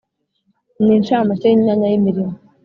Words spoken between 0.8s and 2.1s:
N incamake y imyanya y